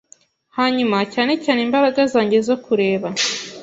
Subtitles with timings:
[0.57, 3.07] Hanyuma cyane cyane imbaraga zanjye zo kureba